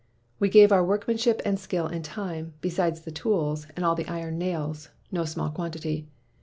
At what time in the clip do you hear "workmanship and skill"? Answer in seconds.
0.83-1.85